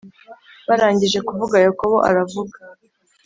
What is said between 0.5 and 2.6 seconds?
Barangije kuvuga Yakobo aravuga